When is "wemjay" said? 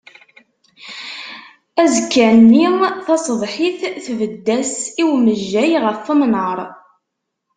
5.09-5.71